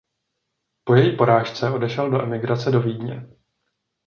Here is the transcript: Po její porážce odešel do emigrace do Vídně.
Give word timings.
Po 0.83 0.95
její 0.95 1.17
porážce 1.17 1.69
odešel 1.71 2.09
do 2.11 2.21
emigrace 2.23 2.71
do 2.71 2.81
Vídně. 2.81 3.27